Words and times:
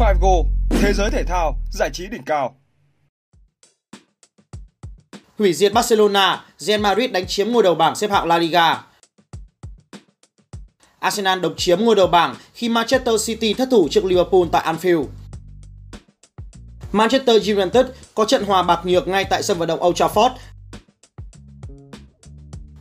Figo, 0.00 0.44
thế 0.70 0.92
giới 0.92 1.10
thể 1.10 1.24
thao, 1.24 1.58
giải 1.72 1.90
trí 1.92 2.06
đỉnh 2.06 2.22
cao. 2.22 2.56
Hủy 5.38 5.54
diệt 5.54 5.72
Barcelona, 5.72 6.44
Real 6.58 6.80
Madrid 6.80 7.10
đánh 7.10 7.26
chiếm 7.26 7.48
ngôi 7.48 7.62
đầu 7.62 7.74
bảng 7.74 7.96
xếp 7.96 8.10
hạng 8.10 8.26
La 8.26 8.38
Liga. 8.38 8.84
Arsenal 10.98 11.40
độc 11.40 11.52
chiếm 11.56 11.80
ngôi 11.80 11.94
đầu 11.94 12.06
bảng 12.06 12.34
khi 12.54 12.68
Manchester 12.68 13.26
City 13.26 13.54
thất 13.54 13.68
thủ 13.70 13.88
trước 13.90 14.04
Liverpool 14.04 14.42
tại 14.52 14.74
Anfield. 14.74 15.06
Manchester 16.92 17.50
United 17.50 17.86
có 18.14 18.24
trận 18.24 18.44
hòa 18.44 18.62
bạc 18.62 18.80
nhược 18.84 19.08
ngay 19.08 19.24
tại 19.30 19.42
sân 19.42 19.58
vận 19.58 19.68
động 19.68 19.84
Old 19.84 20.02
Trafford. 20.02 20.30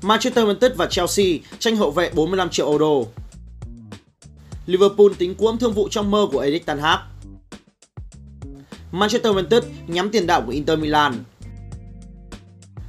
Manchester 0.01 0.45
United 0.45 0.71
và 0.75 0.85
Chelsea 0.85 1.25
tranh 1.59 1.75
hậu 1.75 1.91
vệ 1.91 2.09
45 2.09 2.49
triệu 2.49 2.69
euro. 2.69 3.09
Liverpool 4.65 5.07
tính 5.17 5.35
cuỗm 5.35 5.57
thương 5.57 5.73
vụ 5.73 5.87
trong 5.91 6.11
mơ 6.11 6.27
của 6.31 6.39
Erik 6.39 6.65
Ten 6.65 6.77
Hag. 6.77 7.08
Manchester 8.91 9.33
United 9.33 9.63
nhắm 9.87 10.09
tiền 10.09 10.27
đạo 10.27 10.41
của 10.45 10.51
Inter 10.51 10.79
Milan. 10.79 11.23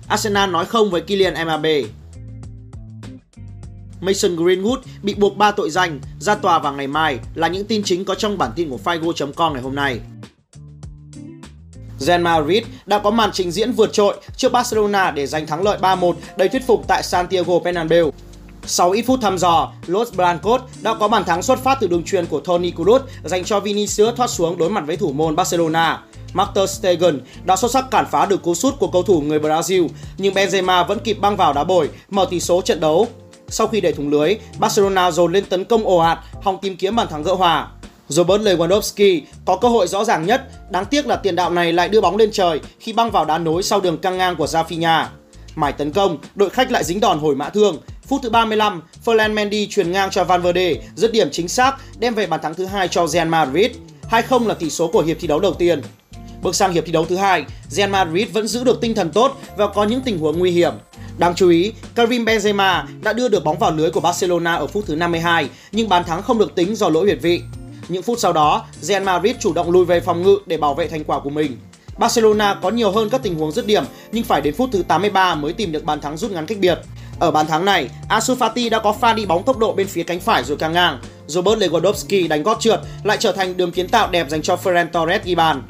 Arsenal 0.09 0.51
nói 0.51 0.65
không 0.65 0.91
với 0.91 1.01
Kylian 1.01 1.35
Mbappe. 1.45 1.83
Mason 4.01 4.37
Greenwood 4.37 4.79
bị 5.03 5.15
buộc 5.15 5.37
3 5.37 5.51
tội 5.51 5.71
danh 5.71 6.01
ra 6.19 6.35
tòa 6.35 6.59
vào 6.59 6.73
ngày 6.73 6.87
mai 6.87 7.19
là 7.35 7.49
những 7.49 7.67
tin 7.67 7.83
chính 7.83 8.05
có 8.05 8.15
trong 8.15 8.39
bản 8.39 8.51
tin 8.57 8.71
của 8.71 8.79
Figo.com 8.85 9.53
ngày 9.53 9.63
hôm 9.63 9.75
nay. 9.75 10.01
Real 11.99 12.21
Madrid 12.21 12.63
đã 12.87 12.99
có 12.99 13.11
màn 13.11 13.31
trình 13.33 13.51
diễn 13.51 13.73
vượt 13.73 13.93
trội 13.93 14.21
trước 14.37 14.53
Barcelona 14.53 15.11
để 15.11 15.27
giành 15.27 15.47
thắng 15.47 15.63
lợi 15.63 15.79
3-1 15.81 16.15
đầy 16.37 16.49
thuyết 16.49 16.67
phục 16.67 16.85
tại 16.89 17.03
Santiago 17.03 17.59
Bernabeu. 17.59 18.13
Sau 18.67 18.91
ít 18.91 19.03
phút 19.03 19.21
thăm 19.23 19.39
dò, 19.39 19.73
Los 19.87 20.15
Blancos 20.15 20.61
đã 20.83 20.95
có 20.95 21.09
bàn 21.09 21.25
thắng 21.25 21.43
xuất 21.43 21.59
phát 21.59 21.79
từ 21.81 21.87
đường 21.87 22.05
truyền 22.05 22.27
của 22.27 22.41
Toni 22.41 22.71
Kroos 22.71 23.03
dành 23.25 23.45
cho 23.45 23.61
Vinicius 23.61 24.17
thoát 24.17 24.31
xuống 24.31 24.59
đối 24.59 24.71
mặt 24.71 24.85
với 24.87 24.97
thủ 24.97 25.13
môn 25.13 25.37
Barcelona. 25.37 26.03
Marter 26.33 26.71
Stegen 26.71 27.21
đã 27.45 27.57
xuất 27.57 27.71
sắc 27.71 27.91
cản 27.91 28.07
phá 28.11 28.27
được 28.27 28.43
cú 28.43 28.55
sút 28.55 28.79
của 28.79 28.87
cầu 28.87 29.03
thủ 29.03 29.21
người 29.21 29.39
Brazil, 29.39 29.89
nhưng 30.19 30.35
Benzema 30.35 30.87
vẫn 30.87 30.99
kịp 30.99 31.15
băng 31.15 31.37
vào 31.37 31.53
đá 31.53 31.65
bồi, 31.65 31.89
mở 32.11 32.27
tỷ 32.31 32.41
số 32.41 32.63
trận 32.63 32.81
đấu. 32.81 33.09
Sau 33.49 33.67
khi 33.67 33.81
để 33.81 33.93
thủng 33.93 34.11
lưới, 34.11 34.37
Barcelona 34.59 35.11
dồn 35.11 35.33
lên 35.33 35.45
tấn 35.45 35.65
công 35.65 35.85
ồ 35.85 35.97
ạt, 35.97 36.19
hòng 36.43 36.59
tìm 36.63 36.77
kiếm 36.77 36.97
bàn 36.97 37.09
thắng 37.09 37.23
gỡ 37.23 37.35
hòa. 37.35 37.69
Robert 38.09 38.43
Lewandowski 38.43 39.21
có 39.45 39.57
cơ 39.57 39.69
hội 39.69 39.89
rõ 39.89 40.05
ràng 40.05 40.27
nhất, 40.27 40.43
đáng 40.71 40.85
tiếc 40.85 41.07
là 41.07 41.17
tiền 41.17 41.37
đạo 41.37 41.51
này 41.51 41.73
lại 41.73 41.89
đưa 41.89 42.01
bóng 42.01 42.17
lên 42.17 42.31
trời 42.33 42.61
khi 42.81 42.93
băng 42.93 43.11
vào 43.11 43.25
đá 43.25 43.39
nối 43.39 43.63
sau 43.63 43.81
đường 43.81 43.99
căng 43.99 44.19
ngang 44.19 44.37
của 44.37 44.47
Rafinha. 44.47 45.05
Mải 45.55 45.73
tấn 45.73 45.93
công, 45.93 46.19
đội 46.35 46.51
khách 46.51 46.73
lại 46.73 46.85
dính 46.85 47.01
đòn 47.01 47.19
hồi 47.19 47.35
mã 47.35 47.49
thương. 47.49 47.77
Phút 48.11 48.23
thứ 48.23 48.31
35, 48.31 48.83
Ferland 49.05 49.33
Mendy 49.33 49.67
truyền 49.67 49.93
ngang 49.93 50.11
cho 50.11 50.25
Valverde, 50.25 50.75
dứt 50.95 51.13
điểm 51.13 51.29
chính 51.33 51.49
xác, 51.49 51.77
đem 51.99 52.15
về 52.15 52.27
bàn 52.27 52.41
thắng 52.43 52.55
thứ 52.55 52.67
hai 52.67 52.89
cho 52.89 53.07
Real 53.07 53.29
Madrid. 53.29 53.71
2-0 54.11 54.47
là 54.47 54.55
tỷ 54.55 54.71
số 54.71 54.91
của 54.93 55.03
hiệp 55.03 55.17
thi 55.21 55.29
đấu 55.29 55.41
đầu 55.41 55.55
tiên. 55.55 55.83
Bước 56.43 56.55
sang 56.55 56.73
hiệp 56.73 56.85
thi 56.87 56.93
đấu 56.93 57.05
thứ 57.05 57.17
hai, 57.17 57.45
Real 57.69 57.91
Madrid 57.91 58.29
vẫn 58.33 58.47
giữ 58.47 58.65
được 58.65 58.81
tinh 58.81 58.95
thần 58.95 59.11
tốt 59.11 59.41
và 59.57 59.67
có 59.67 59.85
những 59.85 60.01
tình 60.01 60.19
huống 60.19 60.39
nguy 60.39 60.51
hiểm. 60.51 60.73
Đáng 61.19 61.35
chú 61.35 61.49
ý, 61.49 61.73
Karim 61.95 62.25
Benzema 62.25 62.85
đã 63.03 63.13
đưa 63.13 63.29
được 63.29 63.45
bóng 63.45 63.59
vào 63.59 63.73
lưới 63.73 63.91
của 63.91 64.01
Barcelona 64.01 64.55
ở 64.55 64.67
phút 64.67 64.85
thứ 64.87 64.97
52, 64.97 65.49
nhưng 65.73 65.89
bàn 65.89 66.05
thắng 66.05 66.23
không 66.23 66.39
được 66.39 66.55
tính 66.55 66.77
do 66.77 66.89
lỗi 66.89 67.05
huyệt 67.05 67.19
vị. 67.23 67.41
Những 67.89 68.03
phút 68.03 68.19
sau 68.19 68.33
đó, 68.33 68.67
Real 68.81 69.03
Madrid 69.03 69.37
chủ 69.41 69.53
động 69.53 69.71
lùi 69.71 69.85
về 69.85 70.01
phòng 70.01 70.23
ngự 70.23 70.39
để 70.47 70.57
bảo 70.57 70.75
vệ 70.75 70.89
thành 70.89 71.05
quả 71.05 71.21
của 71.21 71.31
mình. 71.31 71.57
Barcelona 71.99 72.55
có 72.55 72.71
nhiều 72.71 72.91
hơn 72.91 73.11
các 73.11 73.23
tình 73.23 73.35
huống 73.35 73.53
dứt 73.53 73.67
điểm 73.67 73.85
nhưng 74.13 74.25
phải 74.25 74.41
đến 74.41 74.55
phút 74.55 74.69
thứ 74.73 74.83
83 74.83 75.35
mới 75.35 75.53
tìm 75.53 75.73
được 75.73 75.85
bàn 75.85 76.01
thắng 76.01 76.17
rút 76.17 76.31
ngắn 76.31 76.47
cách 76.47 76.59
biệt. 76.61 76.79
Ở 77.21 77.31
bàn 77.31 77.47
thắng 77.47 77.65
này, 77.65 77.91
Ansu 78.09 78.35
Fati 78.35 78.71
đã 78.71 78.79
có 78.79 78.93
pha 78.93 79.13
đi 79.13 79.27
bóng 79.27 79.43
tốc 79.43 79.59
độ 79.59 79.73
bên 79.73 79.87
phía 79.87 80.03
cánh 80.03 80.21
phải 80.21 80.45
rồi 80.45 80.57
căng 80.57 80.73
ngang. 80.73 80.99
Robert 81.27 81.59
Lewandowski 81.59 82.29
đánh 82.29 82.43
gót 82.43 82.61
trượt 82.61 82.81
lại 83.05 83.17
trở 83.21 83.33
thành 83.33 83.57
đường 83.57 83.73
kiến 83.73 83.89
tạo 83.89 84.09
đẹp 84.11 84.31
dành 84.31 84.43
cho 84.43 84.59
Ferran 84.65 84.87
Torres 84.93 85.23
ghi 85.25 85.35
bàn. 85.35 85.63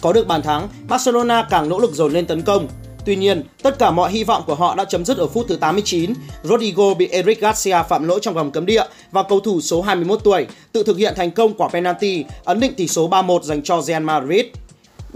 Có 0.00 0.12
được 0.12 0.26
bàn 0.26 0.42
thắng, 0.42 0.68
Barcelona 0.88 1.46
càng 1.50 1.68
nỗ 1.68 1.78
lực 1.78 1.92
dồn 1.92 2.12
lên 2.12 2.26
tấn 2.26 2.42
công. 2.42 2.68
Tuy 3.04 3.16
nhiên, 3.16 3.42
tất 3.62 3.78
cả 3.78 3.90
mọi 3.90 4.10
hy 4.10 4.24
vọng 4.24 4.42
của 4.46 4.54
họ 4.54 4.74
đã 4.74 4.84
chấm 4.84 5.04
dứt 5.04 5.18
ở 5.18 5.26
phút 5.26 5.46
thứ 5.48 5.56
89. 5.56 6.12
Rodrigo 6.42 6.94
bị 6.94 7.08
Eric 7.08 7.40
Garcia 7.40 7.82
phạm 7.88 8.08
lỗi 8.08 8.18
trong 8.22 8.34
vòng 8.34 8.50
cấm 8.50 8.66
địa 8.66 8.84
và 9.12 9.22
cầu 9.22 9.40
thủ 9.40 9.60
số 9.60 9.82
21 9.82 10.20
tuổi 10.24 10.46
tự 10.72 10.82
thực 10.82 10.96
hiện 10.96 11.14
thành 11.16 11.30
công 11.30 11.54
quả 11.54 11.68
penalty 11.68 12.24
ấn 12.44 12.60
định 12.60 12.74
tỷ 12.74 12.88
số 12.88 13.08
3-1 13.08 13.42
dành 13.42 13.62
cho 13.62 13.82
Real 13.82 14.02
Madrid. 14.02 14.46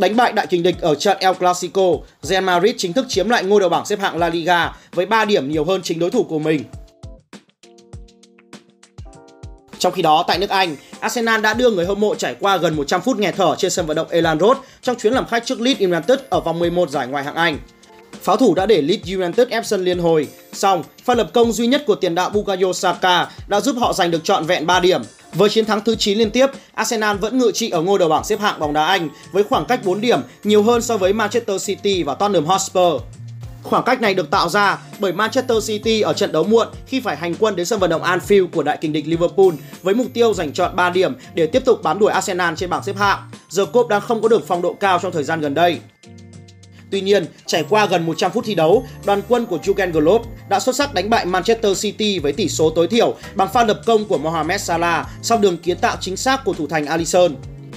Đánh 0.00 0.16
bại 0.16 0.32
đại 0.32 0.46
kình 0.46 0.62
địch 0.62 0.80
ở 0.80 0.94
trận 0.94 1.16
El 1.20 1.34
Clasico, 1.34 1.82
Real 2.22 2.44
Madrid 2.44 2.74
chính 2.78 2.92
thức 2.92 3.06
chiếm 3.08 3.28
lại 3.28 3.44
ngôi 3.44 3.60
đầu 3.60 3.68
bảng 3.68 3.86
xếp 3.86 3.98
hạng 3.98 4.18
La 4.18 4.28
Liga 4.28 4.72
với 4.92 5.06
3 5.06 5.24
điểm 5.24 5.50
nhiều 5.50 5.64
hơn 5.64 5.80
chính 5.82 5.98
đối 5.98 6.10
thủ 6.10 6.22
của 6.22 6.38
mình. 6.38 6.64
Trong 9.78 9.92
khi 9.92 10.02
đó, 10.02 10.24
tại 10.28 10.38
nước 10.38 10.50
Anh, 10.50 10.76
Arsenal 11.00 11.40
đã 11.40 11.54
đưa 11.54 11.70
người 11.70 11.86
hâm 11.86 12.00
mộ 12.00 12.14
trải 12.14 12.36
qua 12.40 12.56
gần 12.56 12.76
100 12.76 13.00
phút 13.00 13.18
nghẹt 13.18 13.34
thở 13.36 13.54
trên 13.58 13.70
sân 13.70 13.86
vận 13.86 13.96
động 13.96 14.08
Elland 14.10 14.40
Road 14.40 14.56
trong 14.82 14.96
chuyến 14.96 15.12
làm 15.12 15.26
khách 15.26 15.46
trước 15.46 15.60
Leeds 15.60 15.80
United 15.80 16.18
ở 16.30 16.40
vòng 16.40 16.58
11 16.58 16.90
giải 16.90 17.06
ngoại 17.06 17.24
hạng 17.24 17.34
Anh. 17.34 17.58
Pháo 18.22 18.36
thủ 18.36 18.54
đã 18.54 18.66
để 18.66 18.82
Leeds 18.82 19.12
United 19.12 19.48
ép 19.48 19.66
sân 19.66 19.84
liên 19.84 19.98
hồi. 19.98 20.28
Xong, 20.52 20.82
pha 21.04 21.14
lập 21.14 21.30
công 21.32 21.52
duy 21.52 21.66
nhất 21.66 21.84
của 21.86 21.94
tiền 21.94 22.14
đạo 22.14 22.30
Bukayo 22.30 22.72
Saka 22.72 23.28
đã 23.48 23.60
giúp 23.60 23.76
họ 23.78 23.92
giành 23.92 24.10
được 24.10 24.24
trọn 24.24 24.46
vẹn 24.46 24.66
3 24.66 24.80
điểm. 24.80 25.02
Với 25.32 25.48
chiến 25.48 25.64
thắng 25.64 25.80
thứ 25.84 25.94
9 25.94 26.18
liên 26.18 26.30
tiếp, 26.30 26.46
Arsenal 26.74 27.16
vẫn 27.16 27.38
ngự 27.38 27.50
trị 27.54 27.70
ở 27.70 27.82
ngôi 27.82 27.98
đầu 27.98 28.08
bảng 28.08 28.24
xếp 28.24 28.40
hạng 28.40 28.60
bóng 28.60 28.72
đá 28.72 28.86
Anh 28.86 29.08
với 29.32 29.42
khoảng 29.42 29.64
cách 29.64 29.84
4 29.84 30.00
điểm, 30.00 30.20
nhiều 30.44 30.62
hơn 30.62 30.82
so 30.82 30.96
với 30.96 31.12
Manchester 31.12 31.66
City 31.66 32.02
và 32.02 32.14
Tottenham 32.14 32.44
Hotspur. 32.44 33.02
Khoảng 33.62 33.84
cách 33.84 34.00
này 34.00 34.14
được 34.14 34.30
tạo 34.30 34.48
ra 34.48 34.78
bởi 34.98 35.12
Manchester 35.12 35.68
City 35.68 36.00
ở 36.00 36.12
trận 36.12 36.32
đấu 36.32 36.44
muộn 36.44 36.68
khi 36.86 37.00
phải 37.00 37.16
hành 37.16 37.34
quân 37.34 37.56
đến 37.56 37.66
sân 37.66 37.78
vận 37.78 37.90
động 37.90 38.02
Anfield 38.02 38.48
của 38.48 38.62
đại 38.62 38.78
kình 38.80 38.92
địch 38.92 39.04
Liverpool 39.06 39.50
với 39.82 39.94
mục 39.94 40.06
tiêu 40.14 40.34
giành 40.34 40.52
chọn 40.52 40.76
3 40.76 40.90
điểm 40.90 41.14
để 41.34 41.46
tiếp 41.46 41.64
tục 41.64 41.82
bám 41.82 41.98
đuổi 41.98 42.12
Arsenal 42.12 42.54
trên 42.56 42.70
bảng 42.70 42.84
xếp 42.84 42.96
hạng. 42.96 43.18
Giờ 43.48 43.66
Cốp 43.66 43.88
đang 43.88 44.00
không 44.00 44.22
có 44.22 44.28
được 44.28 44.46
phong 44.46 44.62
độ 44.62 44.72
cao 44.72 44.98
trong 45.02 45.12
thời 45.12 45.24
gian 45.24 45.40
gần 45.40 45.54
đây. 45.54 45.78
Tuy 46.90 47.00
nhiên, 47.00 47.26
trải 47.46 47.64
qua 47.68 47.86
gần 47.86 48.06
100 48.06 48.30
phút 48.30 48.44
thi 48.44 48.54
đấu, 48.54 48.86
đoàn 49.04 49.22
quân 49.28 49.46
của 49.46 49.58
Jurgen 49.62 49.92
Klopp 49.92 50.26
đã 50.48 50.60
xuất 50.60 50.76
sắc 50.76 50.94
đánh 50.94 51.10
bại 51.10 51.26
Manchester 51.26 51.82
City 51.82 52.18
với 52.18 52.32
tỷ 52.32 52.48
số 52.48 52.70
tối 52.70 52.88
thiểu 52.88 53.14
bằng 53.34 53.48
pha 53.52 53.64
lập 53.64 53.80
công 53.86 54.04
của 54.04 54.18
Mohamed 54.18 54.60
Salah 54.60 55.06
sau 55.22 55.38
đường 55.38 55.56
kiến 55.56 55.78
tạo 55.78 55.96
chính 56.00 56.16
xác 56.16 56.44
của 56.44 56.52
thủ 56.52 56.66
thành 56.66 56.86
Alisson. 56.86 57.34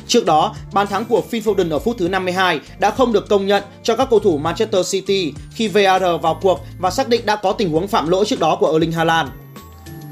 Trước 0.07 0.25
đó, 0.25 0.55
bàn 0.73 0.87
thắng 0.87 1.05
của 1.05 1.21
Phil 1.21 1.43
Foden 1.43 1.71
ở 1.71 1.79
phút 1.79 1.97
thứ 1.99 2.07
52 2.07 2.59
đã 2.79 2.91
không 2.91 3.13
được 3.13 3.29
công 3.29 3.47
nhận 3.47 3.63
cho 3.83 3.95
các 3.95 4.07
cầu 4.09 4.19
thủ 4.19 4.37
Manchester 4.37 4.91
City 4.91 5.33
khi 5.55 5.67
VAR 5.67 6.03
vào 6.21 6.39
cuộc 6.41 6.59
và 6.79 6.89
xác 6.89 7.09
định 7.09 7.25
đã 7.25 7.35
có 7.35 7.51
tình 7.51 7.69
huống 7.69 7.87
phạm 7.87 8.09
lỗi 8.09 8.25
trước 8.25 8.39
đó 8.39 8.57
của 8.59 8.71
Erling 8.71 8.91
Haaland. 8.91 9.29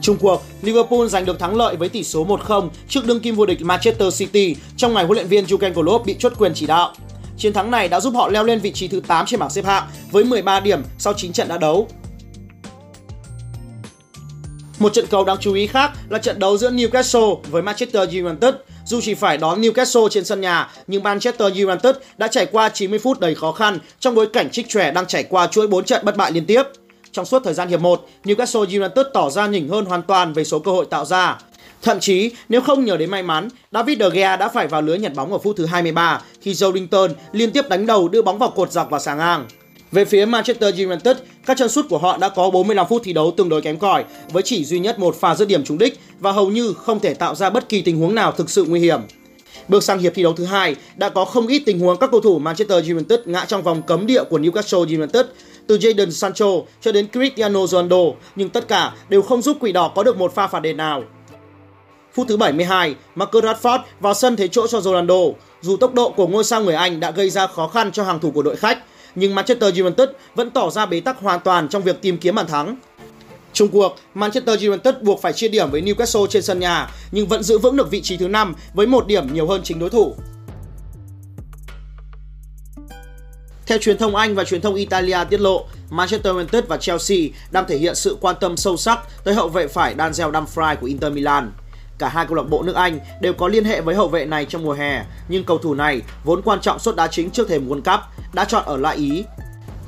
Trung 0.01 0.17
cuộc, 0.17 0.43
Liverpool 0.61 1.07
giành 1.07 1.25
được 1.25 1.39
thắng 1.39 1.55
lợi 1.55 1.75
với 1.75 1.89
tỷ 1.89 2.03
số 2.03 2.25
1-0 2.25 2.69
trước 2.89 3.05
đương 3.05 3.19
kim 3.19 3.35
vô 3.35 3.45
địch 3.45 3.61
Manchester 3.61 4.19
City 4.19 4.55
trong 4.77 4.93
ngày 4.93 5.05
huấn 5.05 5.15
luyện 5.15 5.27
viên 5.27 5.45
Jurgen 5.45 5.73
Klopp 5.73 6.05
bị 6.05 6.15
chốt 6.19 6.33
quyền 6.37 6.51
chỉ 6.55 6.65
đạo. 6.65 6.93
Chiến 7.41 7.53
thắng 7.53 7.71
này 7.71 7.87
đã 7.87 7.99
giúp 7.99 8.13
họ 8.15 8.29
leo 8.29 8.43
lên 8.43 8.59
vị 8.59 8.71
trí 8.71 8.87
thứ 8.87 9.01
8 9.07 9.25
trên 9.25 9.39
bảng 9.39 9.49
xếp 9.49 9.65
hạng 9.65 9.87
với 10.11 10.23
13 10.23 10.59
điểm 10.59 10.81
sau 10.97 11.13
9 11.17 11.33
trận 11.33 11.47
đã 11.47 11.57
đấu. 11.57 11.87
Một 14.79 14.93
trận 14.93 15.05
cầu 15.09 15.25
đáng 15.25 15.37
chú 15.39 15.53
ý 15.53 15.67
khác 15.67 15.91
là 16.09 16.19
trận 16.19 16.39
đấu 16.39 16.57
giữa 16.57 16.71
Newcastle 16.71 17.35
với 17.41 17.61
Manchester 17.61 18.09
United. 18.09 18.53
Dù 18.85 19.01
chỉ 19.01 19.13
phải 19.13 19.37
đón 19.37 19.61
Newcastle 19.61 20.09
trên 20.09 20.25
sân 20.25 20.41
nhà, 20.41 20.71
nhưng 20.87 21.03
Manchester 21.03 21.53
United 21.53 21.95
đã 22.17 22.27
trải 22.27 22.45
qua 22.45 22.69
90 22.69 22.99
phút 22.99 23.19
đầy 23.19 23.35
khó 23.35 23.51
khăn 23.51 23.79
trong 23.99 24.15
bối 24.15 24.27
cảnh 24.33 24.49
trích 24.49 24.69
trẻ 24.69 24.91
đang 24.91 25.07
trải 25.07 25.23
qua 25.23 25.47
chuỗi 25.47 25.67
4 25.67 25.85
trận 25.85 26.05
bất 26.05 26.17
bại 26.17 26.31
liên 26.31 26.45
tiếp. 26.45 26.63
Trong 27.11 27.25
suốt 27.25 27.43
thời 27.43 27.53
gian 27.53 27.69
hiệp 27.69 27.79
1, 27.79 28.07
Newcastle 28.23 28.81
United 28.81 29.05
tỏ 29.13 29.29
ra 29.29 29.47
nhỉnh 29.47 29.69
hơn 29.69 29.85
hoàn 29.85 30.01
toàn 30.01 30.33
về 30.33 30.43
số 30.43 30.59
cơ 30.59 30.71
hội 30.71 30.85
tạo 30.89 31.05
ra. 31.05 31.37
Thậm 31.81 31.99
chí, 31.99 32.31
nếu 32.49 32.61
không 32.61 32.85
nhờ 32.85 32.97
đến 32.97 33.09
may 33.09 33.23
mắn, 33.23 33.47
David 33.71 33.99
De 33.99 34.09
Gea 34.09 34.35
đã 34.35 34.49
phải 34.49 34.67
vào 34.67 34.81
lưới 34.81 34.99
nhận 34.99 35.15
bóng 35.15 35.31
ở 35.31 35.37
phút 35.37 35.55
thứ 35.57 35.65
23 35.65 36.21
khi 36.41 36.53
Joe 36.53 36.73
Linton 36.73 37.11
liên 37.31 37.51
tiếp 37.51 37.69
đánh 37.69 37.85
đầu 37.85 38.07
đưa 38.07 38.21
bóng 38.21 38.37
vào 38.37 38.49
cột 38.49 38.71
dọc 38.71 38.89
và 38.89 38.99
sáng 38.99 39.17
ngang. 39.17 39.45
Về 39.91 40.05
phía 40.05 40.25
Manchester 40.25 40.79
United, 40.79 41.17
các 41.45 41.57
chân 41.57 41.69
sút 41.69 41.89
của 41.89 41.97
họ 41.97 42.17
đã 42.17 42.29
có 42.29 42.49
45 42.49 42.87
phút 42.89 43.01
thi 43.05 43.13
đấu 43.13 43.33
tương 43.37 43.49
đối 43.49 43.61
kém 43.61 43.77
cỏi 43.77 44.03
với 44.31 44.43
chỉ 44.43 44.65
duy 44.65 44.79
nhất 44.79 44.99
một 44.99 45.15
pha 45.19 45.35
dứt 45.35 45.47
điểm 45.47 45.63
trúng 45.63 45.77
đích 45.77 45.99
và 46.19 46.31
hầu 46.31 46.49
như 46.49 46.73
không 46.73 46.99
thể 46.99 47.13
tạo 47.13 47.35
ra 47.35 47.49
bất 47.49 47.69
kỳ 47.69 47.81
tình 47.81 47.99
huống 47.99 48.15
nào 48.15 48.31
thực 48.31 48.49
sự 48.49 48.65
nguy 48.67 48.79
hiểm. 48.79 49.01
Bước 49.67 49.83
sang 49.83 49.99
hiệp 49.99 50.13
thi 50.15 50.23
đấu 50.23 50.33
thứ 50.33 50.45
hai, 50.45 50.75
đã 50.95 51.09
có 51.09 51.25
không 51.25 51.47
ít 51.47 51.63
tình 51.65 51.79
huống 51.79 51.97
các 51.97 52.11
cầu 52.11 52.21
thủ 52.21 52.39
Manchester 52.39 52.89
United 52.89 53.19
ngã 53.25 53.45
trong 53.45 53.63
vòng 53.63 53.81
cấm 53.81 54.07
địa 54.07 54.23
của 54.23 54.39
Newcastle 54.39 54.99
United, 54.99 55.25
từ 55.67 55.77
Jadon 55.77 56.09
Sancho 56.09 56.47
cho 56.81 56.91
đến 56.91 57.07
Cristiano 57.11 57.67
Ronaldo, 57.67 58.03
nhưng 58.35 58.49
tất 58.49 58.67
cả 58.67 58.93
đều 59.09 59.21
không 59.21 59.41
giúp 59.41 59.57
Quỷ 59.59 59.71
Đỏ 59.71 59.91
có 59.95 60.03
được 60.03 60.17
một 60.17 60.35
pha 60.35 60.47
phạt 60.47 60.59
đền 60.59 60.77
nào. 60.77 61.03
Phút 62.13 62.27
thứ 62.27 62.37
72, 62.37 62.95
Marcus 63.15 63.43
Rashford 63.43 63.79
vào 63.99 64.13
sân 64.13 64.35
thế 64.35 64.47
chỗ 64.47 64.67
cho 64.67 64.81
Ronaldo. 64.81 65.15
Dù 65.61 65.77
tốc 65.77 65.93
độ 65.93 66.09
của 66.09 66.27
ngôi 66.27 66.43
sao 66.43 66.63
người 66.63 66.75
Anh 66.75 66.99
đã 66.99 67.11
gây 67.11 67.29
ra 67.29 67.47
khó 67.47 67.67
khăn 67.67 67.91
cho 67.91 68.03
hàng 68.03 68.19
thủ 68.19 68.31
của 68.31 68.43
đội 68.43 68.55
khách, 68.55 68.77
nhưng 69.15 69.35
Manchester 69.35 69.79
United 69.79 70.09
vẫn 70.35 70.49
tỏ 70.49 70.69
ra 70.69 70.85
bế 70.85 70.99
tắc 70.99 71.19
hoàn 71.19 71.39
toàn 71.39 71.69
trong 71.69 71.81
việc 71.81 72.01
tìm 72.01 72.17
kiếm 72.17 72.35
bàn 72.35 72.47
thắng. 72.47 72.75
Trung 73.53 73.67
cuộc, 73.67 73.95
Manchester 74.13 74.65
United 74.65 74.95
buộc 75.01 75.21
phải 75.21 75.33
chia 75.33 75.47
điểm 75.47 75.71
với 75.71 75.81
Newcastle 75.81 76.27
trên 76.27 76.43
sân 76.43 76.59
nhà 76.59 76.89
nhưng 77.11 77.27
vẫn 77.27 77.43
giữ 77.43 77.57
vững 77.57 77.75
được 77.75 77.91
vị 77.91 78.01
trí 78.01 78.17
thứ 78.17 78.27
5 78.27 78.55
với 78.73 78.87
một 78.87 79.07
điểm 79.07 79.33
nhiều 79.33 79.47
hơn 79.47 79.61
chính 79.63 79.79
đối 79.79 79.89
thủ. 79.89 80.15
Theo 83.65 83.77
truyền 83.77 83.97
thông 83.97 84.15
Anh 84.15 84.35
và 84.35 84.43
truyền 84.43 84.61
thông 84.61 84.75
Italia 84.75 85.17
tiết 85.29 85.39
lộ, 85.39 85.65
Manchester 85.89 86.33
United 86.33 86.63
và 86.67 86.77
Chelsea 86.77 87.17
đang 87.51 87.65
thể 87.67 87.77
hiện 87.77 87.95
sự 87.95 88.17
quan 88.21 88.35
tâm 88.39 88.57
sâu 88.57 88.77
sắc 88.77 88.99
tới 89.23 89.33
hậu 89.33 89.49
vệ 89.49 89.67
phải 89.67 89.95
Denzel 89.95 90.31
Dumfries 90.31 90.75
của 90.75 90.87
Inter 90.87 91.13
Milan 91.13 91.51
cả 92.01 92.09
hai 92.09 92.25
câu 92.25 92.35
lạc 92.35 92.49
bộ 92.49 92.63
nước 92.63 92.75
Anh 92.75 92.99
đều 93.21 93.33
có 93.33 93.47
liên 93.47 93.65
hệ 93.65 93.81
với 93.81 93.95
hậu 93.95 94.07
vệ 94.07 94.25
này 94.25 94.45
trong 94.45 94.63
mùa 94.63 94.73
hè, 94.73 95.03
nhưng 95.27 95.43
cầu 95.43 95.57
thủ 95.57 95.73
này 95.73 96.01
vốn 96.23 96.41
quan 96.41 96.61
trọng 96.61 96.79
suất 96.79 96.95
đá 96.95 97.07
chính 97.07 97.29
trước 97.29 97.49
thềm 97.49 97.69
World 97.69 97.81
Cup 97.81 97.99
đã 98.33 98.45
chọn 98.45 98.63
ở 98.65 98.77
lại 98.77 98.97
Ý. 98.97 99.23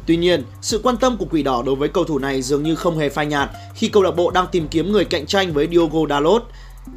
Tuy 0.05 0.17
nhiên, 0.17 0.43
sự 0.61 0.79
quan 0.83 0.97
tâm 0.97 1.17
của 1.17 1.25
Quỷ 1.31 1.43
Đỏ 1.43 1.63
đối 1.65 1.75
với 1.75 1.89
cầu 1.89 2.03
thủ 2.03 2.19
này 2.19 2.41
dường 2.41 2.63
như 2.63 2.75
không 2.75 2.97
hề 2.97 3.09
phai 3.09 3.25
nhạt 3.25 3.49
khi 3.75 3.87
câu 3.87 4.03
lạc 4.03 4.11
bộ 4.11 4.31
đang 4.31 4.47
tìm 4.51 4.67
kiếm 4.67 4.91
người 4.91 5.05
cạnh 5.05 5.25
tranh 5.25 5.53
với 5.53 5.67
Diogo 5.71 5.99
Dalot. 6.09 6.43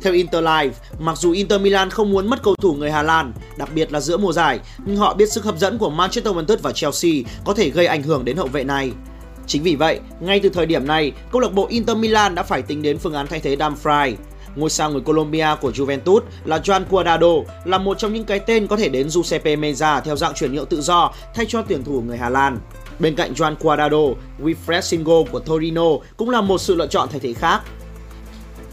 Theo 0.02 0.12
Inter 0.12 0.44
Live, 0.44 0.74
mặc 0.98 1.18
dù 1.18 1.32
Inter 1.32 1.60
Milan 1.60 1.90
không 1.90 2.10
muốn 2.10 2.30
mất 2.30 2.42
cầu 2.42 2.54
thủ 2.54 2.74
người 2.74 2.90
Hà 2.90 3.02
Lan, 3.02 3.32
đặc 3.56 3.68
biệt 3.74 3.92
là 3.92 4.00
giữa 4.00 4.16
mùa 4.16 4.32
giải, 4.32 4.60
nhưng 4.86 4.96
họ 4.96 5.14
biết 5.14 5.32
sức 5.32 5.44
hấp 5.44 5.58
dẫn 5.58 5.78
của 5.78 5.90
Manchester 5.90 6.34
United 6.34 6.60
và 6.60 6.72
Chelsea 6.72 7.12
có 7.44 7.54
thể 7.54 7.70
gây 7.70 7.86
ảnh 7.86 8.02
hưởng 8.02 8.24
đến 8.24 8.36
hậu 8.36 8.46
vệ 8.46 8.64
này. 8.64 8.92
Chính 9.46 9.62
vì 9.62 9.76
vậy, 9.76 10.00
ngay 10.20 10.40
từ 10.40 10.48
thời 10.48 10.66
điểm 10.66 10.86
này, 10.86 11.12
câu 11.32 11.40
lạc 11.40 11.52
bộ 11.52 11.66
Inter 11.66 11.96
Milan 11.96 12.34
đã 12.34 12.42
phải 12.42 12.62
tính 12.62 12.82
đến 12.82 12.98
phương 12.98 13.14
án 13.14 13.26
thay 13.26 13.40
thế 13.40 13.56
Dumfries. 13.56 14.14
Ngôi 14.56 14.70
sao 14.70 14.90
người 14.90 15.00
Colombia 15.00 15.48
của 15.60 15.70
Juventus 15.70 16.20
là 16.44 16.58
Juan 16.58 16.84
Cuadrado 16.84 17.28
là 17.64 17.78
một 17.78 17.98
trong 17.98 18.12
những 18.12 18.24
cái 18.24 18.40
tên 18.40 18.66
có 18.66 18.76
thể 18.76 18.88
đến 18.88 19.08
Giuseppe 19.08 19.56
Meza 19.56 20.00
theo 20.00 20.16
dạng 20.16 20.34
chuyển 20.34 20.54
nhượng 20.54 20.66
tự 20.66 20.80
do 20.80 21.12
thay 21.34 21.46
cho 21.48 21.62
tuyển 21.62 21.84
thủ 21.84 22.00
người 22.00 22.18
Hà 22.18 22.28
Lan. 22.28 22.58
Bên 22.98 23.14
cạnh 23.14 23.32
Juan 23.32 23.54
Cuadrado, 23.54 23.98
Wilfred 24.42 24.80
Singo 24.80 25.22
của 25.32 25.38
Torino 25.38 25.84
cũng 26.16 26.30
là 26.30 26.40
một 26.40 26.58
sự 26.58 26.74
lựa 26.74 26.86
chọn 26.86 27.08
thay 27.10 27.20
thế 27.20 27.32
khác. 27.32 27.60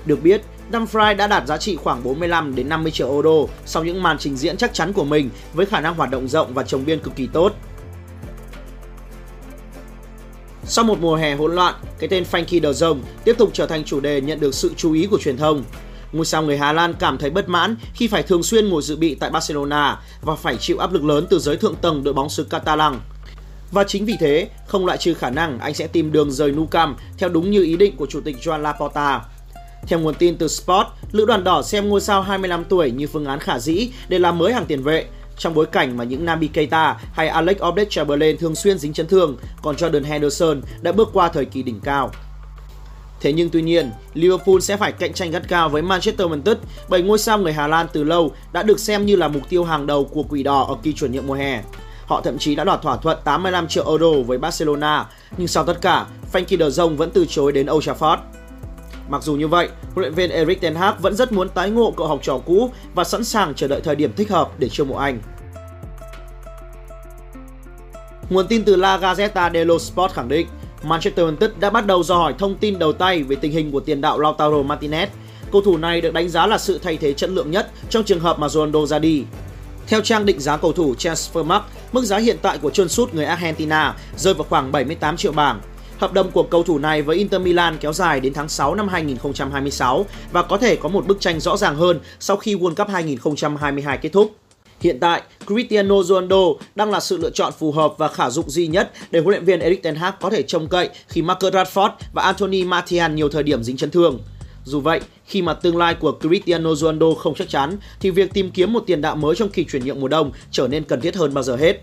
Được 0.06 0.24
biết, 0.24 0.42
Dumfries 0.72 1.16
đã 1.16 1.28
đạt 1.28 1.48
giá 1.48 1.58
trị 1.58 1.76
khoảng 1.76 2.04
45 2.04 2.56
đến 2.56 2.70
50 2.70 2.92
triệu 2.92 3.12
euro 3.12 3.54
sau 3.66 3.84
những 3.84 4.04
màn 4.04 4.18
trình 4.18 4.38
diễn 4.38 4.58
chắc 4.58 4.74
chắn 4.74 4.94
của 4.94 5.04
mình 5.04 5.30
với 5.54 5.66
khả 5.66 5.80
năng 5.80 5.96
hoạt 5.96 6.12
động 6.12 6.28
rộng 6.28 6.54
và 6.54 6.64
trồng 6.64 6.86
biên 6.86 7.00
cực 7.00 7.16
kỳ 7.16 7.28
tốt. 7.28 7.54
Sau 10.66 10.86
một 10.86 11.00
mùa 11.02 11.16
hè 11.16 11.36
hỗn 11.36 11.56
loạn, 11.56 11.76
cái 12.00 12.10
tên 12.10 12.24
Frankie 12.32 12.62
de 12.62 12.70
Jong 12.70 13.00
tiếp 13.24 13.36
tục 13.38 13.50
trở 13.54 13.66
thành 13.66 13.84
chủ 13.84 14.00
đề 14.00 14.22
nhận 14.22 14.40
được 14.40 14.56
sự 14.56 14.72
chú 14.78 14.94
ý 14.94 15.06
của 15.06 15.18
truyền 15.18 15.38
thông. 15.38 15.64
Ngôi 16.12 16.26
sao 16.26 16.44
người 16.44 16.58
Hà 16.58 16.74
Lan 16.74 16.94
cảm 17.00 17.18
thấy 17.18 17.30
bất 17.30 17.50
mãn 17.50 17.76
khi 17.94 18.08
phải 18.08 18.24
thường 18.24 18.44
xuyên 18.44 18.70
ngồi 18.70 18.82
dự 18.82 18.96
bị 18.96 19.16
tại 19.16 19.30
Barcelona 19.30 20.00
và 20.22 20.36
phải 20.36 20.58
chịu 20.58 20.78
áp 20.78 20.94
lực 20.94 21.04
lớn 21.04 21.28
từ 21.30 21.40
giới 21.40 21.58
thượng 21.58 21.76
tầng 21.76 22.04
đội 22.04 22.14
bóng 22.14 22.30
xứ 22.30 22.44
Catalan. 22.44 23.00
Và 23.72 23.84
chính 23.84 24.06
vì 24.06 24.16
thế, 24.20 24.50
không 24.68 24.86
loại 24.86 24.98
trừ 24.98 25.14
khả 25.14 25.30
năng 25.30 25.60
anh 25.60 25.74
sẽ 25.74 25.88
tìm 25.88 26.12
đường 26.12 26.32
rời 26.32 26.52
Nou 26.52 26.66
Camp 26.66 26.98
theo 27.18 27.30
đúng 27.30 27.52
như 27.52 27.64
ý 27.64 27.78
định 27.78 27.96
của 27.96 28.06
chủ 28.06 28.22
tịch 28.22 28.38
Joan 28.42 28.58
Laporta. 28.58 29.22
Theo 29.88 30.00
nguồn 30.00 30.16
tin 30.16 30.38
từ 30.38 30.48
Sport, 30.48 30.88
lữ 31.12 31.26
đoàn 31.26 31.44
đỏ 31.44 31.62
xem 31.62 31.90
ngôi 31.90 32.02
sao 32.02 32.22
25 32.22 32.64
tuổi 32.64 32.92
như 32.92 33.08
phương 33.08 33.26
án 33.26 33.40
khả 33.40 33.60
dĩ 33.60 33.90
để 34.08 34.20
làm 34.20 34.38
mới 34.38 34.54
hàng 34.54 34.66
tiền 34.66 34.84
vệ, 34.84 35.06
trong 35.38 35.54
bối 35.54 35.66
cảnh 35.66 35.98
mà 35.98 36.04
những 36.04 36.26
Naby 36.26 36.48
Keita 36.48 36.98
hay 37.14 37.28
Alex 37.28 37.58
Oxlade-Chamberlain 37.58 38.38
thường 38.38 38.56
xuyên 38.56 38.78
dính 38.78 38.94
chấn 38.94 39.08
thương, 39.08 39.38
còn 39.62 39.76
Jordan 39.76 40.04
Henderson 40.04 40.62
đã 40.82 40.92
bước 40.92 41.10
qua 41.14 41.30
thời 41.30 41.46
kỳ 41.46 41.64
đỉnh 41.64 41.80
cao. 41.80 42.12
Thế 43.22 43.34
nhưng 43.34 43.50
tuy 43.50 43.62
nhiên, 43.62 43.92
Liverpool 44.14 44.60
sẽ 44.60 44.78
phải 44.78 44.92
cạnh 44.92 45.14
tranh 45.14 45.32
gắt 45.32 45.48
cao 45.48 45.70
với 45.70 45.82
Manchester 45.82 46.28
United 46.28 46.58
bởi 46.90 47.02
ngôi 47.02 47.20
sao 47.20 47.38
người 47.38 47.54
Hà 47.54 47.68
Lan 47.68 47.88
từ 47.94 48.04
lâu 48.04 48.32
đã 48.54 48.64
được 48.64 48.80
xem 48.80 49.06
như 49.06 49.16
là 49.16 49.28
mục 49.28 49.50
tiêu 49.50 49.64
hàng 49.64 49.88
đầu 49.88 50.06
của 50.06 50.24
Quỷ 50.24 50.44
Đỏ 50.44 50.66
ở 50.70 50.76
kỳ 50.84 50.94
chuyển 50.94 51.12
nhượng 51.12 51.28
mùa 51.28 51.34
hè. 51.34 51.64
Họ 52.06 52.22
thậm 52.22 52.38
chí 52.38 52.56
đã 52.56 52.64
đoạt 52.64 52.82
thỏa 52.82 52.98
thuận 52.98 53.18
85 53.24 53.68
triệu 53.68 53.88
euro 53.88 54.12
với 54.26 54.38
Barcelona, 54.38 55.06
nhưng 55.38 55.48
sau 55.48 55.66
tất 55.66 55.82
cả, 55.82 56.06
Frankie 56.34 56.58
de 56.58 56.66
Jong 56.66 56.96
vẫn 56.96 57.12
từ 57.14 57.26
chối 57.30 57.52
đến 57.52 57.68
Old 57.72 57.90
Trafford. 57.90 58.18
Mặc 59.10 59.24
dù 59.24 59.36
như 59.36 59.48
vậy, 59.48 59.70
huấn 59.94 60.02
luyện 60.02 60.14
viên 60.14 60.30
Erik 60.30 60.62
ten 60.62 60.76
Hag 60.76 60.94
vẫn 61.02 61.16
rất 61.16 61.32
muốn 61.32 61.50
tái 61.50 61.70
ngộ 61.70 61.94
cậu 61.98 62.08
học 62.08 62.20
trò 62.24 62.40
cũ 62.46 62.72
và 62.96 63.04
sẵn 63.04 63.24
sàng 63.24 63.54
chờ 63.54 63.68
đợi 63.68 63.82
thời 63.82 63.96
điểm 63.96 64.14
thích 64.16 64.30
hợp 64.30 64.60
để 64.60 64.70
chiêu 64.70 64.86
mộ 64.86 64.96
anh. 64.96 65.20
Nguồn 68.30 68.48
tin 68.48 68.64
từ 68.64 68.76
La 68.76 68.98
Gazzetta 68.98 69.54
dello 69.54 69.78
Sport 69.78 70.12
khẳng 70.12 70.28
định 70.28 70.48
Manchester 70.84 71.26
United 71.26 71.50
đã 71.60 71.70
bắt 71.70 71.86
đầu 71.86 72.04
dò 72.04 72.16
hỏi 72.16 72.34
thông 72.40 72.56
tin 72.56 72.80
đầu 72.80 72.94
tay 72.94 73.24
về 73.24 73.36
tình 73.36 73.52
hình 73.52 73.72
của 73.72 73.80
tiền 73.80 74.02
đạo 74.02 74.20
Lautaro 74.20 74.58
Martinez. 74.58 75.08
Cầu 75.52 75.62
thủ 75.62 75.78
này 75.78 76.02
được 76.02 76.14
đánh 76.14 76.30
giá 76.30 76.48
là 76.48 76.58
sự 76.58 76.80
thay 76.84 76.98
thế 76.98 77.14
chất 77.14 77.30
lượng 77.30 77.52
nhất 77.52 77.72
trong 77.90 78.04
trường 78.04 78.20
hợp 78.20 78.40
mà 78.40 78.50
Ronaldo 78.50 78.86
ra 78.86 79.00
đi. 79.00 79.24
Theo 79.88 80.02
trang 80.02 80.26
định 80.26 80.40
giá 80.40 80.58
cầu 80.58 80.74
thủ 80.74 80.94
Transfermarkt, 80.94 81.62
mức 81.92 82.04
giá 82.04 82.18
hiện 82.18 82.38
tại 82.42 82.58
của 82.58 82.70
chân 82.70 82.90
sút 82.90 83.14
người 83.14 83.26
Argentina 83.26 83.96
rơi 84.18 84.34
vào 84.34 84.46
khoảng 84.50 84.72
78 84.72 85.18
triệu 85.18 85.32
bảng. 85.32 85.62
Hợp 86.04 86.14
đồng 86.14 86.32
của 86.32 86.44
cầu 86.44 86.64
thủ 86.64 86.80
này 86.80 87.02
với 87.02 87.18
Inter 87.18 87.42
Milan 87.42 87.78
kéo 87.78 87.94
dài 87.94 88.20
đến 88.20 88.34
tháng 88.34 88.50
6 88.50 88.76
năm 88.76 88.88
2026 88.88 90.06
và 90.32 90.44
có 90.44 90.58
thể 90.58 90.76
có 90.76 90.90
một 90.90 91.08
bức 91.08 91.20
tranh 91.20 91.40
rõ 91.40 91.58
ràng 91.58 91.76
hơn 91.76 92.00
sau 92.20 92.38
khi 92.38 92.56
World 92.56 92.76
Cup 92.76 92.88
2022 92.88 93.98
kết 93.98 94.10
thúc. 94.10 94.36
Hiện 94.80 95.00
tại, 95.00 95.22
Cristiano 95.48 96.04
Ronaldo 96.04 96.38
đang 96.76 96.92
là 96.92 97.00
sự 97.00 97.18
lựa 97.18 97.30
chọn 97.30 97.54
phù 97.60 97.72
hợp 97.72 97.94
và 97.98 98.08
khả 98.08 98.30
dụng 98.30 98.50
duy 98.50 98.68
nhất 98.68 98.92
để 99.12 99.20
huấn 99.20 99.32
luyện 99.32 99.46
viên 99.46 99.60
Erik 99.60 99.84
ten 99.84 99.96
Hag 99.96 100.14
có 100.22 100.30
thể 100.30 100.44
trông 100.44 100.68
cậy 100.68 100.90
khi 101.08 101.22
Marcus 101.22 101.54
Rashford 101.54 101.90
và 102.14 102.24
Anthony 102.24 102.64
Martial 102.64 103.12
nhiều 103.12 103.30
thời 103.30 103.44
điểm 103.44 103.64
dính 103.64 103.78
chấn 103.78 103.92
thương. 103.92 104.20
Dù 104.66 104.80
vậy, 104.80 105.02
khi 105.26 105.42
mà 105.42 105.54
tương 105.54 105.78
lai 105.78 105.96
của 105.96 106.18
Cristiano 106.22 106.76
Ronaldo 106.76 107.14
không 107.14 107.36
chắc 107.36 107.50
chắn 107.50 107.78
thì 108.00 108.10
việc 108.10 108.34
tìm 108.34 108.52
kiếm 108.52 108.74
một 108.74 108.84
tiền 108.88 109.02
đạo 109.02 109.16
mới 109.16 109.36
trong 109.36 109.50
kỳ 109.50 109.66
chuyển 109.66 109.86
nhượng 109.86 110.02
mùa 110.02 110.08
đông 110.08 110.32
trở 110.52 110.68
nên 110.68 110.84
cần 110.84 111.02
thiết 111.02 111.16
hơn 111.16 111.34
bao 111.34 111.44
giờ 111.44 111.56
hết. 111.56 111.82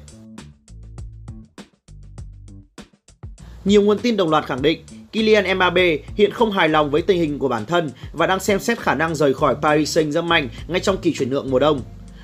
Nhiều 3.64 3.82
nguồn 3.82 3.98
tin 3.98 4.16
đồng 4.16 4.30
loạt 4.30 4.46
khẳng 4.46 4.62
định 4.62 4.80
Kylian 5.12 5.56
Mbappe 5.56 5.98
hiện 6.14 6.32
không 6.32 6.52
hài 6.52 6.68
lòng 6.68 6.90
với 6.90 7.02
tình 7.02 7.18
hình 7.18 7.38
của 7.38 7.48
bản 7.48 7.66
thân 7.66 7.90
và 8.12 8.26
đang 8.26 8.40
xem 8.40 8.60
xét 8.60 8.78
khả 8.78 8.94
năng 8.94 9.14
rời 9.14 9.34
khỏi 9.34 9.56
Paris 9.62 9.98
Saint-Germain 9.98 10.46
ngay 10.68 10.80
trong 10.80 10.96
kỳ 10.96 11.14
chuyển 11.14 11.30
nhượng 11.30 11.50
mùa 11.50 11.58
đông. 11.58 11.80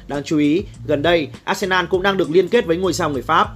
Đáng 0.08 0.22
chú 0.22 0.38
ý, 0.38 0.62
gần 0.86 1.02
đây 1.02 1.28
Arsenal 1.44 1.86
cũng 1.90 2.02
đang 2.02 2.16
được 2.16 2.30
liên 2.30 2.48
kết 2.48 2.66
với 2.66 2.76
ngôi 2.76 2.92
sao 2.92 3.10
người 3.10 3.22
Pháp. 3.22 3.48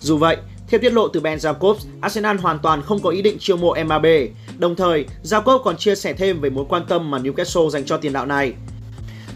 Dù 0.00 0.16
vậy, 0.16 0.36
theo 0.68 0.80
tiết 0.80 0.92
lộ 0.92 1.08
từ 1.08 1.20
Ben 1.20 1.38
Jacobs, 1.38 1.76
Arsenal 2.00 2.36
hoàn 2.36 2.58
toàn 2.58 2.82
không 2.82 3.02
có 3.02 3.10
ý 3.10 3.22
định 3.22 3.36
chiêu 3.40 3.56
mộ 3.56 3.74
Mbappe. 3.84 4.26
Đồng 4.58 4.76
thời, 4.76 5.04
Jacobs 5.24 5.62
còn 5.62 5.76
chia 5.76 5.94
sẻ 5.94 6.12
thêm 6.12 6.40
về 6.40 6.50
mối 6.50 6.64
quan 6.68 6.82
tâm 6.88 7.10
mà 7.10 7.18
Newcastle 7.18 7.70
dành 7.70 7.84
cho 7.84 7.96
tiền 7.96 8.12
đạo 8.12 8.26
này. 8.26 8.52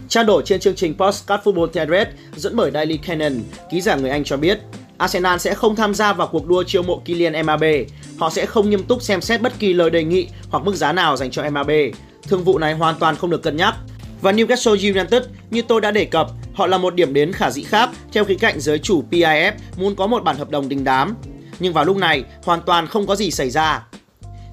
Trao 0.09 0.23
đổi 0.23 0.43
trên 0.45 0.59
chương 0.59 0.75
trình 0.75 0.93
Postcard 0.97 1.43
Football 1.43 1.67
Thread 1.67 2.07
dẫn 2.35 2.55
bởi 2.55 2.71
Daily 2.71 2.97
Cannon, 2.97 3.33
ký 3.71 3.81
giả 3.81 3.95
người 3.95 4.09
Anh 4.09 4.23
cho 4.23 4.37
biết, 4.37 4.59
Arsenal 4.97 5.37
sẽ 5.37 5.53
không 5.53 5.75
tham 5.75 5.93
gia 5.93 6.13
vào 6.13 6.27
cuộc 6.27 6.47
đua 6.47 6.63
chiêu 6.63 6.83
mộ 6.83 7.01
Kylian 7.05 7.41
Mbappe. 7.43 7.85
Họ 8.17 8.29
sẽ 8.29 8.45
không 8.45 8.69
nghiêm 8.69 8.83
túc 8.83 9.01
xem 9.01 9.21
xét 9.21 9.41
bất 9.41 9.59
kỳ 9.59 9.73
lời 9.73 9.89
đề 9.89 10.03
nghị 10.03 10.27
hoặc 10.49 10.63
mức 10.63 10.75
giá 10.75 10.91
nào 10.91 11.17
dành 11.17 11.31
cho 11.31 11.49
Mbappe. 11.49 11.91
Thương 12.23 12.43
vụ 12.43 12.57
này 12.57 12.73
hoàn 12.73 12.95
toàn 12.99 13.15
không 13.15 13.29
được 13.29 13.43
cân 13.43 13.57
nhắc. 13.57 13.75
Và 14.21 14.31
Newcastle 14.31 14.93
United, 14.93 15.23
như 15.49 15.61
tôi 15.61 15.81
đã 15.81 15.91
đề 15.91 16.05
cập, 16.05 16.27
họ 16.53 16.67
là 16.67 16.77
một 16.77 16.95
điểm 16.95 17.13
đến 17.13 17.31
khả 17.31 17.51
dĩ 17.51 17.63
khác 17.63 17.89
theo 18.11 18.25
khía 18.25 18.35
cạnh 18.35 18.59
giới 18.59 18.79
chủ 18.79 19.03
PIF 19.11 19.51
muốn 19.77 19.95
có 19.95 20.07
một 20.07 20.23
bản 20.23 20.37
hợp 20.37 20.49
đồng 20.49 20.69
đình 20.69 20.83
đám. 20.83 21.15
Nhưng 21.59 21.73
vào 21.73 21.85
lúc 21.85 21.97
này, 21.97 22.23
hoàn 22.43 22.61
toàn 22.61 22.87
không 22.87 23.07
có 23.07 23.15
gì 23.15 23.31
xảy 23.31 23.49
ra. 23.49 23.83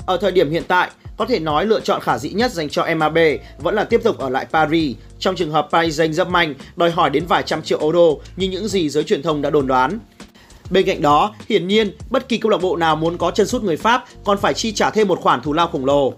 Ở 0.07 0.17
thời 0.17 0.33
điểm 0.33 0.51
hiện 0.51 0.63
tại, 0.69 0.91
có 1.17 1.27
thể 1.27 1.39
nói 1.39 1.67
lựa 1.67 1.81
chọn 1.81 2.01
khả 2.01 2.19
dĩ 2.19 2.31
nhất 2.31 2.53
dành 2.53 2.69
cho 2.69 2.87
Mbappe 2.95 3.39
vẫn 3.59 3.75
là 3.75 3.85
tiếp 3.85 4.01
tục 4.05 4.19
ở 4.19 4.29
lại 4.29 4.47
Paris, 4.53 4.97
trong 5.19 5.37
trường 5.37 5.51
hợp 5.51 5.69
Paris 5.73 6.01
Saint-Germain 6.01 6.55
đòi 6.77 6.91
hỏi 6.91 7.11
đến 7.11 7.25
vài 7.27 7.43
trăm 7.43 7.63
triệu 7.63 7.81
euro 7.81 8.09
như 8.37 8.49
những 8.49 8.69
gì 8.69 8.89
giới 8.89 9.05
truyền 9.05 9.23
thông 9.23 9.43
đã 9.43 9.51
đồn 9.51 9.67
đoán. 9.67 9.99
Bên 10.73 10.87
cạnh 10.87 11.03
đó, 11.03 11.35
hiển 11.49 11.69
nhiên, 11.69 11.97
bất 12.11 12.29
kỳ 12.29 12.39
câu 12.39 12.51
lạc 12.51 12.59
bộ 12.59 12.77
nào 12.77 12.97
muốn 12.97 13.19
có 13.19 13.31
chân 13.31 13.47
sút 13.47 13.63
người 13.63 13.77
Pháp 13.77 14.05
còn 14.25 14.39
phải 14.39 14.55
chi 14.55 14.73
trả 14.73 14.91
thêm 14.91 15.09
một 15.09 15.21
khoản 15.21 15.43
thù 15.43 15.53
lao 15.53 15.69
khổng 15.69 15.85
lồ. 15.85 16.15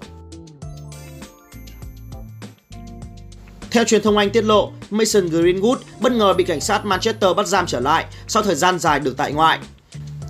Theo 3.71 3.85
truyền 3.85 4.03
thông 4.03 4.19
Anh 4.19 4.31
tiết 4.31 4.45
lộ, 4.45 4.73
Mason 4.91 5.27
Greenwood 5.27 5.77
bất 6.01 6.13
ngờ 6.13 6.35
bị 6.35 6.45
cảnh 6.45 6.61
sát 6.61 6.85
Manchester 6.85 7.37
bắt 7.37 7.47
giam 7.47 7.67
trở 7.67 7.81
lại 7.81 8.05
sau 8.29 8.43
thời 8.43 8.55
gian 8.55 8.79
dài 8.79 9.01
được 9.01 9.17
tại 9.17 9.33
ngoại. 9.33 9.59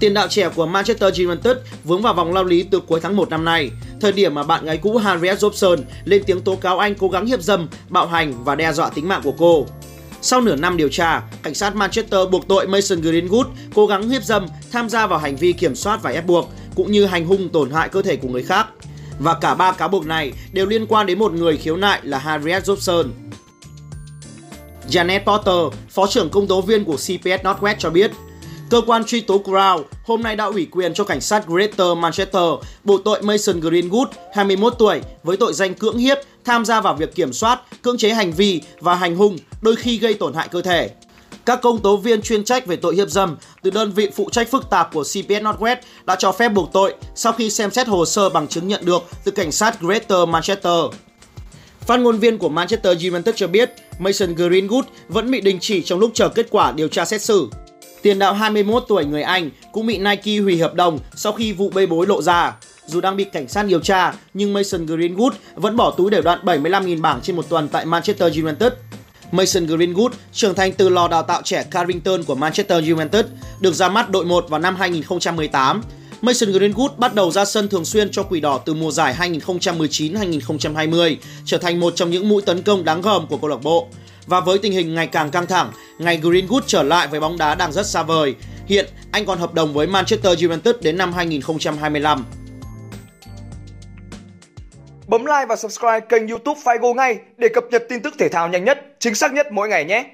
Tiền 0.01 0.15
đạo 0.15 0.29
trẻ 0.29 0.49
của 0.49 0.67
Manchester 0.67 1.21
United 1.21 1.57
vướng 1.85 2.03
vào 2.03 2.15
vòng 2.15 2.35
lao 2.35 2.45
lý 2.45 2.63
từ 2.63 2.81
cuối 2.81 3.01
tháng 3.01 3.17
1 3.17 3.31
năm 3.31 3.45
nay, 3.45 3.71
thời 4.01 4.13
điểm 4.13 4.35
mà 4.35 4.43
bạn 4.43 4.65
gái 4.65 4.77
cũ 4.77 4.97
Harriet 4.97 5.39
Jobson 5.39 5.77
lên 6.05 6.23
tiếng 6.27 6.41
tố 6.41 6.57
cáo 6.57 6.79
anh 6.79 6.95
cố 6.95 7.09
gắng 7.09 7.27
hiếp 7.27 7.43
dâm, 7.43 7.69
bạo 7.89 8.07
hành 8.07 8.45
và 8.45 8.55
đe 8.55 8.73
dọa 8.73 8.91
tính 8.91 9.09
mạng 9.09 9.21
của 9.25 9.35
cô. 9.39 9.67
Sau 10.25 10.41
nửa 10.41 10.57
năm 10.57 10.77
điều 10.77 10.89
tra, 10.89 11.23
cảnh 11.43 11.55
sát 11.55 11.77
Manchester 11.77 12.21
buộc 12.31 12.49
tội 12.49 12.67
Mason 12.67 13.01
Greenwood 13.01 13.45
cố 13.75 13.87
gắng 13.87 14.09
hiếp 14.09 14.25
dâm, 14.25 14.47
tham 14.73 14.89
gia 14.89 15.07
vào 15.07 15.19
hành 15.19 15.37
vi 15.37 15.53
kiểm 15.53 15.75
soát 15.75 16.03
và 16.03 16.11
ép 16.11 16.27
buộc, 16.27 16.51
cũng 16.75 16.93
như 16.93 17.07
hành 17.07 17.27
hung 17.27 17.49
tổn 17.49 17.71
hại 17.71 17.89
cơ 17.89 18.03
thể 18.03 18.17
của 18.17 18.29
người 18.29 18.43
khác. 18.43 18.67
Và 19.19 19.35
cả 19.41 19.55
ba 19.55 19.73
cáo 19.73 19.89
buộc 19.89 20.07
này 20.07 20.33
đều 20.53 20.67
liên 20.67 20.87
quan 20.87 21.07
đến 21.07 21.19
một 21.19 21.33
người 21.33 21.57
khiếu 21.57 21.77
nại 21.77 22.01
là 22.03 22.19
Harriet 22.19 22.63
Jobson. 22.63 23.05
Janet 24.91 25.25
Potter, 25.25 25.81
phó 25.91 26.07
trưởng 26.07 26.31
công 26.31 26.47
tố 26.47 26.61
viên 26.61 26.85
của 26.85 26.97
CPS 26.97 27.45
Northwest 27.45 27.77
cho 27.79 27.91
biết, 27.91 28.11
cơ 28.71 28.81
quan 28.87 29.05
truy 29.05 29.21
tố 29.21 29.43
Crown 29.45 29.83
hôm 30.05 30.23
nay 30.23 30.37
đã 30.37 30.45
ủy 30.45 30.67
quyền 30.71 30.95
cho 30.95 31.05
cảnh 31.05 31.21
sát 31.21 31.47
Greater 31.47 31.99
Manchester 31.99 32.43
buộc 32.85 33.05
tội 33.05 33.23
Mason 33.23 33.61
Greenwood, 33.61 34.07
21 34.35 34.75
tuổi, 34.79 35.01
với 35.23 35.37
tội 35.37 35.53
danh 35.53 35.75
cưỡng 35.75 35.99
hiếp, 35.99 36.19
tham 36.45 36.65
gia 36.65 36.81
vào 36.81 36.95
việc 36.95 37.15
kiểm 37.15 37.33
soát, 37.33 37.61
cưỡng 37.83 37.99
chế 37.99 38.11
hành 38.11 38.33
vi 38.33 38.61
và 38.81 38.95
hành 38.95 39.17
hung, 39.17 39.37
đôi 39.65 39.77
khi 39.77 39.99
gây 39.99 40.15
tổn 40.15 40.35
hại 40.35 40.49
cơ 40.49 40.63
thể. 40.63 40.91
Các 41.47 41.61
công 41.63 41.81
tố 41.81 41.97
viên 41.97 42.23
chuyên 42.23 42.45
trách 42.45 42.67
về 42.67 42.77
tội 42.77 42.95
hiếp 42.95 43.09
dâm 43.09 43.37
từ 43.63 43.71
đơn 43.71 43.93
vị 43.93 44.11
phụ 44.17 44.29
trách 44.33 44.51
phức 44.51 44.71
tạp 44.71 44.93
của 44.93 45.03
CPS 45.03 45.43
Northwest 45.43 45.77
đã 46.05 46.17
cho 46.17 46.33
phép 46.33 46.49
buộc 46.49 46.73
tội 46.73 46.95
sau 47.15 47.33
khi 47.33 47.51
xem 47.51 47.71
xét 47.71 47.89
hồ 47.89 48.05
sơ 48.05 48.29
bằng 48.29 48.49
chứng 48.49 48.69
nhận 48.69 48.85
được 48.85 49.03
từ 49.25 49.33
cảnh 49.33 49.53
sát 49.53 49.81
Greater 49.81 50.29
Manchester. 50.29 50.85
Phát 51.81 52.01
ngôn 52.01 52.19
viên 52.19 52.39
của 52.39 52.49
Manchester 52.49 53.13
United 53.13 53.35
cho 53.35 53.47
biết 53.47 53.71
Mason 53.99 54.35
Greenwood 54.35 54.83
vẫn 55.09 55.31
bị 55.31 55.41
đình 55.41 55.59
chỉ 55.61 55.83
trong 55.83 55.99
lúc 55.99 56.11
chờ 56.15 56.29
kết 56.29 56.47
quả 56.51 56.73
điều 56.73 56.89
tra 56.89 57.05
xét 57.05 57.23
xử. 57.23 57.49
Tiền 58.03 58.19
đạo 58.19 58.35
21 58.35 58.85
tuổi 58.89 59.05
người 59.05 59.23
Anh 59.23 59.51
cũng 59.73 59.87
bị 59.87 59.99
Nike 59.99 60.43
hủy 60.43 60.59
hợp 60.59 60.75
đồng 60.75 60.99
sau 61.17 61.33
khi 61.33 61.53
vụ 61.53 61.71
bê 61.71 61.87
bối 61.87 62.07
lộ 62.07 62.23
ra. 62.23 62.57
dù 62.87 63.01
đang 63.01 63.17
bị 63.17 63.25
cảnh 63.25 63.49
sát 63.49 63.63
điều 63.63 63.81
tra, 63.81 64.15
nhưng 64.35 64.53
Mason 64.53 64.87
Greenwood 64.87 65.31
vẫn 65.55 65.77
bỏ 65.77 65.91
túi 65.91 66.11
đều 66.11 66.23
đặn 66.23 66.45
75.000 66.45 67.01
bảng 67.01 67.21
trên 67.21 67.37
một 67.37 67.49
tuần 67.49 67.69
tại 67.69 67.87
Manchester 67.87 68.39
United. 68.39 68.73
Mason 69.35 69.67
Greenwood, 69.67 70.11
trưởng 70.33 70.55
thành 70.55 70.73
từ 70.73 70.89
lò 70.89 71.09
đào 71.09 71.23
tạo 71.23 71.43
trẻ 71.45 71.65
Carrington 71.71 72.23
của 72.23 72.35
Manchester 72.35 72.91
United, 72.91 73.25
được 73.61 73.75
ra 73.75 73.89
mắt 73.89 74.11
đội 74.11 74.25
1 74.25 74.47
vào 74.49 74.61
năm 74.61 74.77
2018. 74.77 75.83
Mason 76.21 76.53
Greenwood 76.53 76.89
bắt 76.97 77.15
đầu 77.15 77.31
ra 77.31 77.45
sân 77.45 77.69
thường 77.69 77.85
xuyên 77.85 78.11
cho 78.11 78.23
Quỷ 78.23 78.41
Đỏ 78.41 78.59
từ 78.59 78.75
mùa 78.75 78.91
giải 78.91 79.15
2019-2020, 79.19 81.17
trở 81.45 81.59
thành 81.59 81.81
một 81.81 81.97
trong 81.97 82.11
những 82.11 82.29
mũi 82.29 82.43
tấn 82.43 82.63
công 82.63 82.85
đáng 82.85 83.03
gờm 83.03 83.27
của 83.27 83.37
câu 83.37 83.51
lạc 83.51 83.63
bộ. 83.63 83.89
Và 84.27 84.41
với 84.41 84.59
tình 84.59 84.73
hình 84.73 84.95
ngày 84.95 85.07
càng 85.07 85.31
căng 85.31 85.47
thẳng, 85.47 85.73
ngày 85.99 86.21
Greenwood 86.23 86.61
trở 86.67 86.83
lại 86.83 87.09
với 87.09 87.21
bóng 87.21 87.39
đá 87.39 87.55
đang 87.55 87.73
rất 87.73 87.87
xa 87.87 88.03
vời. 88.03 88.35
Hiện 88.67 88.87
anh 89.11 89.27
còn 89.27 89.39
hợp 89.39 89.55
đồng 89.55 89.75
với 89.75 89.87
Manchester 89.87 90.45
United 90.45 90.75
đến 90.81 90.99
năm 90.99 91.13
2025. 91.13 92.25
Bấm 95.09 95.25
like 95.25 95.47
và 95.49 95.57
subscribe 95.57 96.01
kênh 96.01 96.29
YouTube 96.29 96.61
Figo 96.65 96.95
ngay 96.95 97.19
để 97.37 97.49
cập 97.49 97.65
nhật 97.71 97.85
tin 97.89 98.03
tức 98.03 98.15
thể 98.19 98.29
thao 98.29 98.49
nhanh 98.49 98.65
nhất, 98.65 98.97
chính 98.99 99.15
xác 99.15 99.33
nhất 99.33 99.53
mỗi 99.53 99.69
ngày 99.69 99.85
nhé. 99.85 100.05